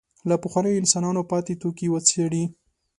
[0.29, 2.43] له پخوانیو انسانانو پاتې توکي وڅېړي.